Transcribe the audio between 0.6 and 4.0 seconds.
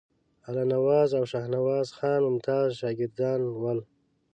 نواز او شاهنواز خان ممتاز شاګردان ول.